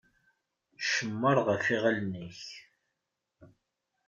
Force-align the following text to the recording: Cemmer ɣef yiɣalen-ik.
Cemmer 0.91 1.37
ɣef 1.47 1.63
yiɣalen-ik. 1.71 2.43